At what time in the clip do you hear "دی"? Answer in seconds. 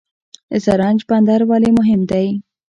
2.11-2.27